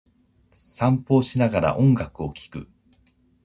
[0.55, 2.67] 散歩をしながら、音楽を聴く。